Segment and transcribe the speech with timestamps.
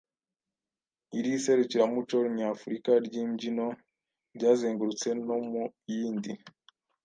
[1.17, 3.67] Iri Serukiramuco Nyafurika ry’Imbyino
[4.35, 6.31] ryazengurutse no mu yindi